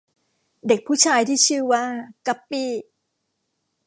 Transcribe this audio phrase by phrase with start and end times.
[0.67, 1.83] เด็กผู้ชายที่ชื่อว่า
[2.27, 2.71] กั๊ปปี้